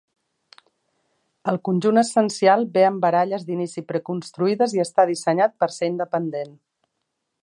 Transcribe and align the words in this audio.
El 1.51 1.59
conjunt 1.69 2.01
essencial 2.03 2.65
ve 2.77 2.85
amb 2.87 3.03
baralles 3.05 3.45
d'inici 3.49 3.85
pre-construïdes 3.91 4.73
i 4.79 4.83
està 4.87 5.09
dissenyat 5.11 5.57
per 5.61 5.71
ser 5.77 5.95
independent. 5.95 6.61